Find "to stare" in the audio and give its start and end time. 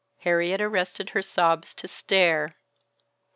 1.75-2.57